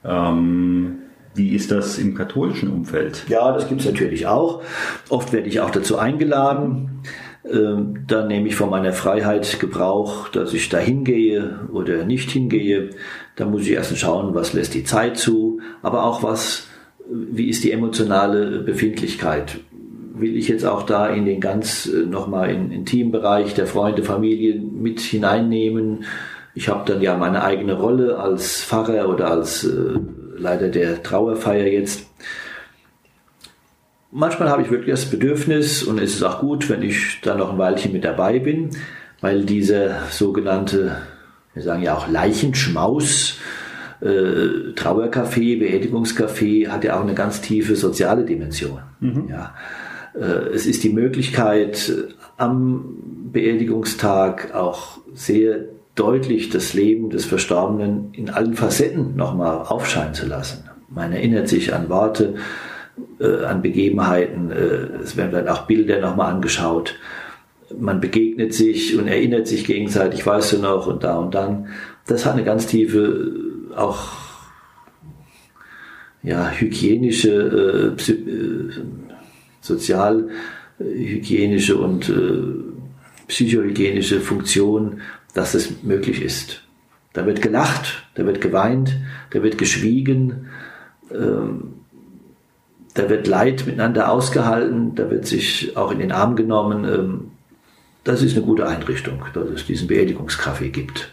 Ähm, 0.05 0.99
wie 1.35 1.51
ist 1.51 1.71
das 1.71 1.99
im 1.99 2.15
katholischen 2.15 2.71
Umfeld? 2.71 3.25
Ja, 3.29 3.53
das 3.53 3.69
gibt 3.69 3.81
es 3.81 3.87
natürlich 3.87 4.27
auch. 4.27 4.63
Oft 5.09 5.33
werde 5.33 5.49
ich 5.49 5.61
auch 5.61 5.71
dazu 5.71 5.97
eingeladen. 5.97 7.03
Ähm, 7.45 8.05
dann 8.07 8.29
nehme 8.29 8.49
ich 8.49 8.57
von 8.57 8.71
meiner 8.71 8.93
Freiheit 8.93 9.59
Gebrauch, 9.61 10.29
dass 10.29 10.53
ich 10.53 10.69
da 10.69 10.79
hingehe 10.79 11.61
oder 11.73 12.05
nicht 12.05 12.31
hingehe. 12.31 12.91
Da 13.37 13.47
muss 13.47 13.63
ich 13.63 13.73
erst 13.73 13.97
schauen, 13.97 14.35
was 14.35 14.53
lässt 14.53 14.75
die 14.75 14.85
Zeit 14.85 15.17
zu, 15.17 15.61
aber 15.83 16.05
auch 16.05 16.23
was, 16.23 16.69
wie 17.09 17.49
ist 17.49 17.65
die 17.65 17.73
emotionale 17.73 18.61
Befindlichkeit 18.61 19.59
will 20.21 20.37
ich 20.37 20.49
jetzt 20.49 20.65
auch 20.65 20.83
da 20.83 21.09
in 21.09 21.25
den 21.25 21.41
ganz 21.41 21.87
äh, 21.87 22.07
nochmal 22.07 22.51
in, 22.51 22.71
in 22.71 22.85
Teambereich 22.85 23.55
der 23.55 23.67
Freunde, 23.67 24.03
Familie 24.03 24.61
mit 24.61 25.01
hineinnehmen. 25.01 26.05
Ich 26.55 26.69
habe 26.69 26.91
dann 26.91 27.01
ja 27.01 27.17
meine 27.17 27.43
eigene 27.43 27.75
Rolle 27.75 28.19
als 28.19 28.63
Pfarrer 28.63 29.09
oder 29.09 29.31
als 29.31 29.65
äh, 29.65 29.99
Leiter 30.37 30.69
der 30.69 31.03
Trauerfeier 31.03 31.67
jetzt. 31.67 32.07
Manchmal 34.13 34.49
habe 34.49 34.63
ich 34.63 34.71
wirklich 34.71 34.91
das 34.91 35.07
Bedürfnis 35.07 35.83
und 35.83 36.01
es 36.01 36.15
ist 36.15 36.23
auch 36.23 36.41
gut, 36.41 36.69
wenn 36.69 36.83
ich 36.83 37.21
da 37.23 37.37
noch 37.37 37.53
ein 37.53 37.59
Weilchen 37.59 37.93
mit 37.93 38.05
dabei 38.05 38.41
bin, 38.41 38.71
weil 39.21 39.45
dieser 39.45 40.03
sogenannte, 40.11 40.97
wir 41.55 41.63
sagen 41.63 41.83
ja 41.83 41.95
auch 41.95 42.09
Leichenschmaus, 42.09 43.39
äh, 44.01 44.73
Trauercafé, 44.75 45.59
Beerdigungscafé 45.59 46.69
hat 46.69 46.85
ja 46.85 46.97
auch 46.97 47.03
eine 47.03 47.15
ganz 47.15 47.41
tiefe 47.41 47.77
soziale 47.77 48.25
Dimension. 48.25 48.81
Mhm. 48.99 49.29
Ja. 49.29 49.55
Äh, 50.15 50.55
es 50.55 50.67
ist 50.67 50.83
die 50.83 50.93
Möglichkeit, 50.93 51.93
am 52.37 52.97
Beerdigungstag 53.33 54.55
auch 54.55 54.99
sehr 55.15 55.67
deutlich 55.95 56.51
das 56.51 56.75
Leben 56.75 57.11
des 57.11 57.27
Verstorbenen 57.27 58.13
in 58.13 58.31
allen 58.31 58.55
Facetten 58.55 59.15
nochmal 59.17 59.67
aufscheinen 59.67 60.15
zu 60.15 60.27
lassen. 60.27 60.65
Man 60.89 61.13
erinnert 61.13 61.49
sich 61.49 61.75
an 61.75 61.89
Worte, 61.89 62.35
äh, 63.21 63.45
an 63.45 63.63
Begebenheiten, 63.63 64.51
äh, 64.51 65.03
es 65.03 65.17
werden 65.17 65.33
dann 65.33 65.49
auch 65.49 65.67
Bilder 65.67 66.01
nochmal 66.01 66.33
angeschaut. 66.33 66.97
Man 67.79 68.01
begegnet 68.01 68.55
sich 68.55 68.99
und 68.99 69.07
erinnert 69.07 69.47
sich 69.47 69.65
gegenseitig, 69.65 70.27
weißt 70.27 70.55
du 70.55 70.59
noch, 70.59 70.87
und 70.87 71.05
da 71.05 71.19
und 71.19 71.35
dann. 71.35 71.69
Das 72.07 72.27
hat 72.27 72.33
eine 72.33 72.45
ganz 72.45 72.67
tiefe, 72.67 73.33
auch 73.77 74.09
ja, 76.23 76.51
hygienische, 76.51 77.95
äh, 77.97 78.03
sozialhygienische 79.61 81.77
und 81.77 82.09
äh, 82.09 82.43
psychohygienische 83.29 84.21
Funktion, 84.21 85.03
dass 85.35 85.55
es 85.55 85.83
möglich 85.83 86.23
ist. 86.23 86.63
Da 87.13 87.27
wird 87.27 87.43
gelacht, 87.43 88.05
da 88.15 88.25
wird 88.27 88.41
geweint, 88.41 88.97
da 89.31 89.43
wird 89.43 89.59
geschwiegen, 89.59 90.47
ähm, 91.13 91.80
da 92.95 93.09
wird 93.09 93.27
Leid 93.27 93.67
miteinander 93.67 94.11
ausgehalten, 94.11 94.95
da 94.95 95.11
wird 95.11 95.27
sich 95.27 95.77
auch 95.77 95.93
in 95.93 95.99
den 95.99 96.13
Arm 96.13 96.37
genommen. 96.37 96.85
Ähm, 96.85 97.31
das 98.05 98.23
ist 98.23 98.37
eine 98.37 98.45
gute 98.45 98.67
Einrichtung, 98.67 99.23
dass 99.35 99.49
es 99.49 99.67
diesen 99.67 99.87
Beerdigungskaffee 99.87 100.71
gibt. 100.71 101.11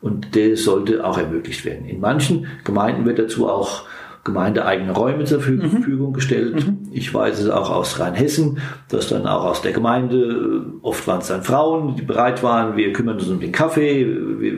Und 0.00 0.34
der 0.34 0.56
sollte 0.56 1.04
auch 1.04 1.18
ermöglicht 1.18 1.64
werden. 1.64 1.86
In 1.86 2.00
manchen 2.00 2.46
Gemeinden 2.64 3.04
wird 3.04 3.18
dazu 3.18 3.48
auch 3.48 3.84
gemeindeeigene 4.24 4.92
Räume 4.92 5.24
zur 5.24 5.38
mhm. 5.38 5.60
Verfügung 5.70 6.08
mhm. 6.10 6.14
gestellt. 6.14 6.66
Mhm. 6.66 6.78
Ich 6.92 7.12
weiß 7.12 7.38
es 7.40 7.50
auch 7.50 7.70
aus 7.70 8.00
Rheinhessen, 8.00 8.58
dass 8.88 9.08
dann 9.08 9.26
auch 9.26 9.44
aus 9.44 9.62
der 9.62 9.72
Gemeinde, 9.72 10.64
oft 10.82 11.06
waren 11.06 11.20
es 11.20 11.28
dann 11.28 11.42
Frauen, 11.42 11.96
die 11.96 12.02
bereit 12.02 12.42
waren, 12.42 12.76
wir 12.76 12.92
kümmern 12.92 13.18
uns 13.18 13.28
um 13.28 13.40
den 13.40 13.52
Kaffee, 13.52 14.06
wir, 14.06 14.52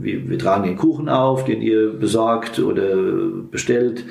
wir, 0.00 0.28
wir 0.28 0.38
tragen 0.38 0.64
den 0.64 0.76
Kuchen 0.76 1.08
auf, 1.08 1.44
den 1.44 1.60
ihr 1.60 1.92
besorgt 1.92 2.58
oder 2.58 2.96
bestellt. 3.50 4.04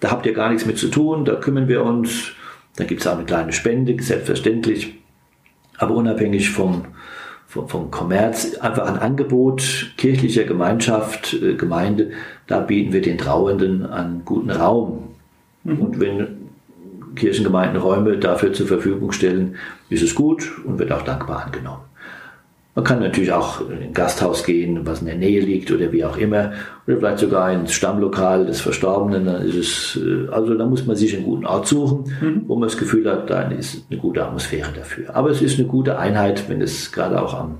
Da 0.00 0.10
habt 0.10 0.26
ihr 0.26 0.32
gar 0.32 0.48
nichts 0.48 0.66
mit 0.66 0.78
zu 0.78 0.88
tun, 0.88 1.24
da 1.24 1.36
kümmern 1.36 1.68
wir 1.68 1.84
uns. 1.84 2.32
Da 2.76 2.84
gibt 2.84 3.02
es 3.02 3.06
auch 3.06 3.16
eine 3.16 3.24
kleine 3.24 3.52
Spende, 3.52 4.00
selbstverständlich. 4.02 4.94
Aber 5.76 5.94
unabhängig 5.94 6.50
vom, 6.50 6.86
vom, 7.46 7.68
vom 7.68 7.90
Kommerz, 7.90 8.54
einfach 8.56 8.86
ein 8.86 8.98
Angebot 8.98 9.92
kirchlicher 9.96 10.44
Gemeinschaft, 10.44 11.34
äh, 11.34 11.54
Gemeinde, 11.54 12.12
da 12.46 12.60
bieten 12.60 12.92
wir 12.92 13.02
den 13.02 13.18
Trauernden 13.18 13.84
einen 13.86 14.24
guten 14.24 14.50
Raum. 14.50 15.14
Mhm. 15.64 15.78
Und 15.78 16.00
wenn 16.00 16.40
Kirchengemeinden 17.16 17.80
Räume 17.80 18.18
dafür 18.18 18.52
zur 18.52 18.66
Verfügung 18.66 19.12
stellen, 19.12 19.56
ist 19.88 20.02
es 20.02 20.14
gut 20.14 20.50
und 20.64 20.78
wird 20.78 20.92
auch 20.92 21.02
dankbar 21.02 21.44
angenommen. 21.44 21.89
Man 22.80 22.86
kann 22.86 23.00
natürlich 23.00 23.30
auch 23.30 23.60
in 23.68 23.82
ein 23.82 23.92
Gasthaus 23.92 24.42
gehen, 24.42 24.86
was 24.86 25.00
in 25.00 25.06
der 25.06 25.16
Nähe 25.16 25.42
liegt 25.42 25.70
oder 25.70 25.92
wie 25.92 26.02
auch 26.02 26.16
immer, 26.16 26.54
oder 26.86 26.96
vielleicht 26.96 27.18
sogar 27.18 27.52
ins 27.52 27.74
Stammlokal 27.74 28.46
des 28.46 28.62
Verstorbenen. 28.62 29.26
Dann 29.26 29.42
ist 29.42 29.54
es, 29.54 30.02
äh, 30.02 30.30
also 30.30 30.54
da 30.54 30.64
muss 30.64 30.86
man 30.86 30.96
sich 30.96 31.14
einen 31.14 31.26
guten 31.26 31.44
Ort 31.44 31.66
suchen, 31.66 32.10
mhm. 32.22 32.44
wo 32.46 32.54
man 32.54 32.70
das 32.70 32.78
Gefühl 32.78 33.06
hat, 33.10 33.28
da 33.28 33.42
ist 33.42 33.84
eine 33.90 34.00
gute 34.00 34.24
Atmosphäre 34.24 34.70
dafür. 34.74 35.14
Aber 35.14 35.28
es 35.28 35.42
ist 35.42 35.58
eine 35.58 35.68
gute 35.68 35.98
Einheit, 35.98 36.48
wenn 36.48 36.62
es 36.62 36.90
gerade 36.90 37.20
auch 37.20 37.34
am 37.34 37.58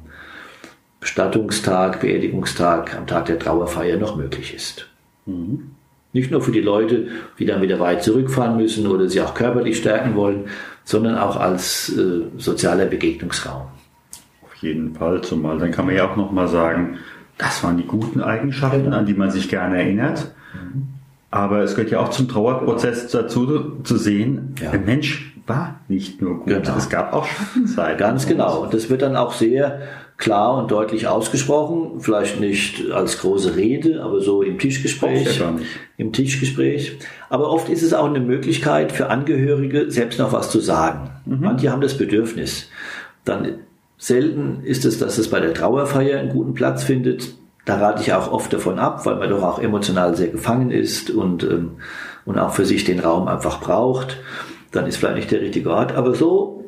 Bestattungstag, 1.00 2.00
Beerdigungstag, 2.00 2.96
am 2.96 3.06
Tag 3.06 3.26
der 3.26 3.38
Trauerfeier 3.38 3.98
noch 3.98 4.16
möglich 4.16 4.54
ist. 4.54 4.86
Mhm. 5.26 5.72
Nicht 6.14 6.30
nur 6.30 6.40
für 6.40 6.52
die 6.52 6.62
Leute, 6.62 7.08
die 7.38 7.44
dann 7.44 7.60
wieder 7.60 7.78
weit 7.78 8.02
zurückfahren 8.02 8.56
müssen 8.56 8.86
oder 8.86 9.06
sie 9.06 9.20
auch 9.20 9.34
körperlich 9.34 9.76
stärken 9.76 10.14
wollen, 10.14 10.44
sondern 10.84 11.18
auch 11.18 11.36
als 11.36 11.94
äh, 11.94 12.22
sozialer 12.38 12.86
Begegnungsraum 12.86 13.66
jeden 14.62 14.94
Fall, 14.94 15.22
zumal 15.22 15.58
dann 15.58 15.70
kann 15.70 15.86
man 15.86 15.94
ja 15.94 16.10
auch 16.10 16.16
nochmal 16.16 16.48
sagen, 16.48 16.98
das 17.38 17.62
waren 17.64 17.76
die 17.76 17.86
guten 17.86 18.20
Eigenschaften, 18.20 18.84
genau. 18.84 18.98
an 18.98 19.06
die 19.06 19.14
man 19.14 19.30
sich 19.30 19.48
gerne 19.48 19.78
erinnert. 19.78 20.32
Aber 21.30 21.60
es 21.60 21.74
gehört 21.74 21.92
ja 21.92 22.00
auch 22.00 22.10
zum 22.10 22.28
Trauerprozess 22.28 23.08
dazu 23.08 23.78
zu 23.84 23.96
sehen, 23.96 24.54
ja. 24.60 24.70
der 24.70 24.80
Mensch 24.80 25.36
war 25.46 25.80
nicht 25.88 26.20
nur 26.20 26.38
gut, 26.38 26.46
genau. 26.46 26.76
es 26.76 26.88
gab 26.88 27.12
auch 27.12 27.26
Schattenseiten. 27.26 27.98
Ganz 27.98 28.26
genau. 28.26 28.62
Und 28.62 28.74
das 28.74 28.90
wird 28.90 29.02
dann 29.02 29.16
auch 29.16 29.32
sehr 29.32 29.80
klar 30.16 30.58
und 30.58 30.70
deutlich 30.70 31.08
ausgesprochen, 31.08 32.00
vielleicht 32.00 32.40
nicht 32.40 32.90
als 32.90 33.20
große 33.20 33.56
Rede, 33.56 34.02
aber 34.02 34.20
so 34.20 34.42
im 34.42 34.58
Tischgespräch. 34.58 35.38
Ja 35.38 35.54
Im 35.96 36.12
Tischgespräch. 36.12 36.98
Aber 37.30 37.50
oft 37.50 37.68
ist 37.68 37.82
es 37.82 37.94
auch 37.94 38.06
eine 38.06 38.20
Möglichkeit 38.20 38.92
für 38.92 39.08
Angehörige, 39.08 39.90
selbst 39.90 40.18
noch 40.18 40.32
was 40.32 40.50
zu 40.50 40.60
sagen. 40.60 41.10
Mhm. 41.24 41.40
Manche 41.40 41.72
haben 41.72 41.80
das 41.80 41.96
Bedürfnis. 41.96 42.68
Dann 43.24 43.54
Selten 44.02 44.64
ist 44.64 44.86
es, 44.86 44.98
dass 44.98 45.18
es 45.18 45.28
bei 45.28 45.40
der 45.40 45.52
Trauerfeier 45.52 46.18
einen 46.18 46.30
guten 46.30 46.54
Platz 46.54 46.82
findet. 46.82 47.34
Da 47.66 47.76
rate 47.76 48.00
ich 48.00 48.14
auch 48.14 48.32
oft 48.32 48.50
davon 48.50 48.78
ab, 48.78 49.04
weil 49.04 49.16
man 49.16 49.28
doch 49.28 49.42
auch 49.42 49.58
emotional 49.58 50.16
sehr 50.16 50.28
gefangen 50.28 50.70
ist 50.70 51.10
und, 51.10 51.42
ähm, 51.42 51.72
und 52.24 52.38
auch 52.38 52.54
für 52.54 52.64
sich 52.64 52.84
den 52.84 53.00
Raum 53.00 53.28
einfach 53.28 53.60
braucht. 53.60 54.16
Dann 54.72 54.86
ist 54.86 54.96
vielleicht 54.96 55.16
nicht 55.16 55.30
der 55.30 55.42
richtige 55.42 55.70
Ort. 55.70 55.92
Aber 55.92 56.14
so 56.14 56.64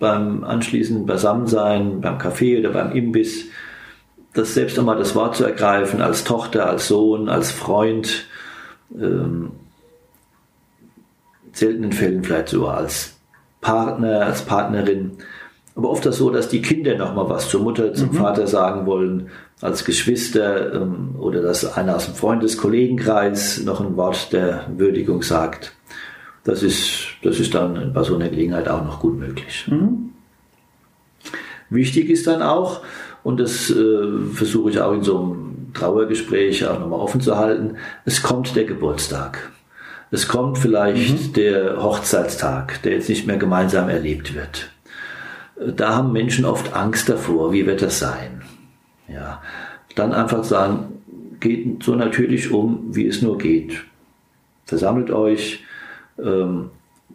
beim 0.00 0.42
anschließenden 0.42 1.06
Beisammensein, 1.06 2.00
beim 2.00 2.18
Café 2.18 2.58
oder 2.58 2.70
beim 2.70 2.90
Imbiss, 2.90 3.44
das 4.32 4.54
selbst 4.54 4.76
einmal 4.76 4.98
das 4.98 5.14
Wort 5.14 5.36
zu 5.36 5.44
ergreifen, 5.44 6.02
als 6.02 6.24
Tochter, 6.24 6.68
als 6.68 6.88
Sohn, 6.88 7.28
als 7.28 7.52
Freund, 7.52 8.26
ähm, 8.98 9.52
seltenen 11.52 11.92
Fällen 11.92 12.24
vielleicht 12.24 12.48
sogar 12.48 12.78
als 12.78 13.16
Partner, 13.60 14.22
als 14.22 14.42
Partnerin, 14.42 15.18
aber 15.76 15.90
oft 15.90 16.00
ist 16.00 16.06
das 16.06 16.16
so, 16.18 16.30
dass 16.30 16.48
die 16.48 16.62
Kinder 16.62 16.96
noch 16.96 17.14
mal 17.14 17.28
was 17.28 17.48
zur 17.48 17.62
Mutter, 17.62 17.92
zum 17.94 18.10
mhm. 18.10 18.14
Vater 18.14 18.46
sagen 18.46 18.86
wollen, 18.86 19.30
als 19.60 19.84
Geschwister 19.84 20.72
ähm, 20.74 21.16
oder 21.18 21.42
dass 21.42 21.64
einer 21.76 21.96
aus 21.96 22.06
dem 22.06 22.14
Freundeskollegenkreis 22.14 23.62
noch 23.64 23.80
ein 23.80 23.96
Wort 23.96 24.32
der 24.32 24.66
Würdigung 24.76 25.22
sagt. 25.22 25.72
Das 26.44 26.62
ist, 26.62 27.06
das 27.22 27.40
ist 27.40 27.54
dann 27.54 27.92
bei 27.92 28.02
so 28.02 28.14
einer 28.14 28.28
Gelegenheit 28.28 28.68
auch 28.68 28.84
noch 28.84 29.00
gut 29.00 29.18
möglich. 29.18 29.66
Mhm. 29.68 30.10
Wichtig 31.70 32.08
ist 32.08 32.26
dann 32.26 32.42
auch, 32.42 32.82
und 33.24 33.40
das 33.40 33.70
äh, 33.70 34.02
versuche 34.32 34.70
ich 34.70 34.80
auch 34.80 34.92
in 34.92 35.02
so 35.02 35.18
einem 35.18 35.72
Trauergespräch 35.72 36.66
auch 36.66 36.78
nochmal 36.78 37.00
offen 37.00 37.20
zu 37.20 37.36
halten, 37.36 37.78
es 38.04 38.22
kommt 38.22 38.54
der 38.54 38.64
Geburtstag. 38.64 39.50
Es 40.12 40.28
kommt 40.28 40.58
vielleicht 40.58 41.28
mhm. 41.28 41.32
der 41.32 41.82
Hochzeitstag, 41.82 42.82
der 42.82 42.92
jetzt 42.92 43.08
nicht 43.08 43.26
mehr 43.26 43.38
gemeinsam 43.38 43.88
erlebt 43.88 44.36
wird 44.36 44.73
da 45.56 45.94
haben 45.94 46.12
Menschen 46.12 46.44
oft 46.44 46.74
Angst 46.74 47.08
davor, 47.08 47.52
wie 47.52 47.66
wird 47.66 47.82
das 47.82 47.98
sein? 47.98 48.42
Ja, 49.08 49.42
dann 49.94 50.12
einfach 50.12 50.44
sagen, 50.44 51.02
geht 51.40 51.82
so 51.82 51.94
natürlich 51.94 52.50
um, 52.50 52.94
wie 52.94 53.06
es 53.06 53.22
nur 53.22 53.38
geht. 53.38 53.84
Versammelt 54.64 55.10
euch, 55.10 55.62
ähm, 56.18 56.70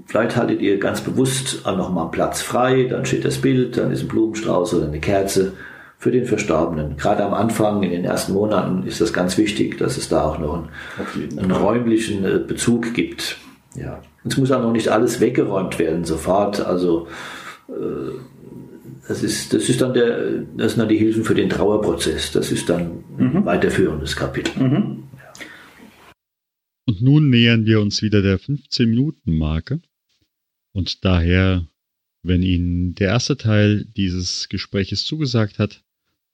vielleicht 0.06 0.36
haltet 0.36 0.62
ihr 0.62 0.80
ganz 0.80 1.02
bewusst 1.02 1.65
auch 1.65 1.75
nochmal 1.75 2.04
einen 2.04 2.12
Platz 2.12 2.41
frei, 2.41 2.84
dann 2.84 3.06
steht 3.06 3.25
das 3.25 3.39
Bild, 3.39 3.78
dann 3.78 3.91
ist 3.91 4.04
ein 4.04 4.08
Blumenstrauß 4.08 4.75
oder 4.75 4.88
eine 4.88 4.99
Kerze 4.99 5.54
für 5.97 6.12
den 6.12 6.25
Verstorbenen. 6.25 6.95
Gerade 6.95 7.25
am 7.25 7.34
Anfang, 7.34 7.84
in 7.84 7.91
den 7.91 8.06
ersten 8.06 8.34
Monaten, 8.34 8.84
ist 8.84 9.02
das 9.02 9.12
ganz 9.12 9.38
wichtig, 9.38 9.78
dass 9.78 9.97
es 9.97 10.08
da 10.08 10.23
auch 10.23 10.39
noch 10.39 10.54
einen, 10.54 11.39
einen 11.39 11.52
räumlichen 11.52 12.23
äh, 12.23 12.39
Bezug 12.39 12.93
gibt. 12.93 13.38
Ja. 13.75 13.99
Es 14.23 14.38
muss 14.38 14.52
auch 14.52 14.62
noch 14.62 14.71
nicht 14.71 14.89
alles 14.89 15.19
weggeräumt 15.19 15.80
werden 15.80 16.06
sofort. 16.06 16.62
Also 16.62 17.08
das 19.10 19.24
ist, 19.24 19.54
das 19.54 19.68
ist 19.70 19.82
dann 19.82 19.94
der, 19.94 20.44
das 20.56 20.74
sind 20.74 20.80
dann 20.80 20.90
die 20.90 20.98
Hilfen 20.98 21.24
für 21.24 21.34
den 21.34 21.50
Trauerprozess. 21.50 22.32
Das 22.32 22.52
ist 22.52 22.70
dann 22.70 23.04
ein 23.18 23.34
mhm. 23.34 23.46
weiterführendes 23.46 24.16
Kapitel. 24.16 24.62
Mhm. 24.62 25.04
Und 26.86 27.02
nun 27.02 27.30
nähern 27.30 27.66
wir 27.66 27.82
uns 27.82 28.02
wieder 28.02 28.22
der 28.22 28.40
15-Minuten-Marke. 28.40 29.82
Und 30.74 31.04
daher, 31.06 31.68
wenn 32.24 32.44
Ihnen 32.44 32.96
der 32.96 33.10
erste 33.10 33.38
Teil 33.38 33.86
dieses 33.98 34.48
Gespräches 34.50 35.06
zugesagt 35.06 35.58
hat, 35.58 35.84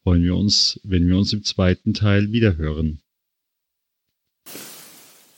freuen 0.03 0.23
wir 0.23 0.35
uns, 0.35 0.79
wenn 0.83 1.07
wir 1.07 1.17
uns 1.17 1.31
im 1.33 1.43
zweiten 1.43 1.93
Teil 1.93 2.31
wiederhören. 2.33 2.99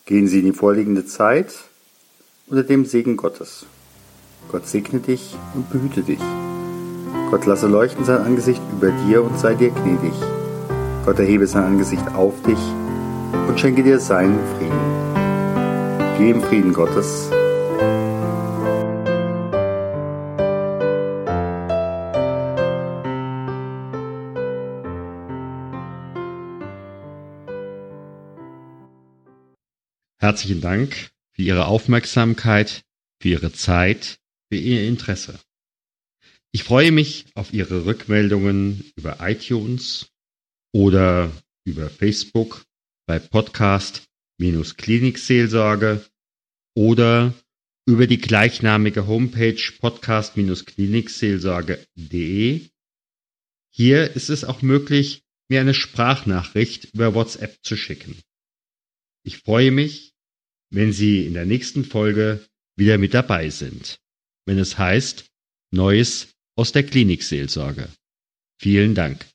Gehen 0.05 0.27
Sie 0.27 0.39
in 0.39 0.45
die 0.45 0.53
vorliegende 0.53 1.05
Zeit 1.05 1.53
unter 2.47 2.63
dem 2.63 2.85
Segen 2.85 3.15
Gottes. 3.15 3.65
Gott 4.49 4.65
segne 4.65 4.99
dich 4.99 5.35
und 5.55 5.69
behüte 5.69 6.01
dich. 6.01 6.21
Gott 7.29 7.45
lasse 7.45 7.67
leuchten 7.67 8.05
sein 8.05 8.21
Angesicht 8.21 8.61
über 8.71 8.91
dir 8.91 9.21
und 9.23 9.37
sei 9.37 9.55
dir 9.55 9.71
gnädig. 9.71 10.13
Gott 11.05 11.19
erhebe 11.19 11.47
sein 11.47 11.63
Angesicht 11.63 12.07
auf 12.15 12.41
dich 12.43 12.59
und 13.47 13.59
schenke 13.59 13.83
dir 13.83 13.99
seinen 13.99 14.39
Frieden. 14.55 14.97
Geh 16.17 16.31
im 16.31 16.41
Frieden 16.41 16.73
Gottes. 16.73 17.29
Herzlichen 30.19 30.61
Dank 30.61 31.11
für 31.31 31.41
Ihre 31.41 31.67
Aufmerksamkeit, 31.67 32.83
für 33.19 33.29
Ihre 33.29 33.53
Zeit, 33.53 34.19
für 34.49 34.57
Ihr 34.57 34.87
Interesse. 34.87 35.39
Ich 36.51 36.63
freue 36.63 36.91
mich 36.91 37.27
auf 37.35 37.53
Ihre 37.53 37.85
Rückmeldungen 37.85 38.91
über 38.95 39.17
iTunes 39.21 40.09
oder 40.73 41.31
über 41.65 41.89
Facebook 41.89 42.65
bei 43.05 43.19
Podcast-Klinikseelsorge 43.19 46.03
oder 46.75 47.33
über 47.87 48.07
die 48.07 48.19
gleichnamige 48.19 49.07
Homepage 49.07 49.61
podcast-klinikseelsorge.de. 49.79 52.61
Hier 53.73 54.15
ist 54.15 54.29
es 54.29 54.43
auch 54.43 54.61
möglich, 54.61 55.23
mir 55.49 55.61
eine 55.61 55.73
Sprachnachricht 55.73 56.93
über 56.93 57.13
WhatsApp 57.13 57.63
zu 57.63 57.77
schicken. 57.77 58.19
Ich 59.23 59.37
freue 59.37 59.71
mich, 59.71 60.11
wenn 60.69 60.91
Sie 60.91 61.25
in 61.25 61.33
der 61.33 61.45
nächsten 61.45 61.85
Folge 61.85 62.45
wieder 62.75 62.97
mit 62.97 63.13
dabei 63.13 63.49
sind, 63.49 64.01
wenn 64.47 64.57
es 64.57 64.77
heißt 64.77 65.25
Neues 65.71 66.29
aus 66.55 66.71
der 66.71 66.83
Klinikseelsorge. 66.83 67.89
Vielen 68.59 68.95
Dank. 68.95 69.27